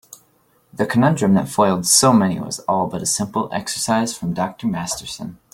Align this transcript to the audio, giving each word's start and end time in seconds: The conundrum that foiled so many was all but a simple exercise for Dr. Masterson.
The 0.73 0.87
conundrum 0.87 1.35
that 1.35 1.47
foiled 1.47 1.85
so 1.85 2.11
many 2.11 2.39
was 2.39 2.57
all 2.61 2.87
but 2.87 3.03
a 3.03 3.05
simple 3.05 3.47
exercise 3.51 4.17
for 4.17 4.25
Dr. 4.25 4.65
Masterson. 4.65 5.37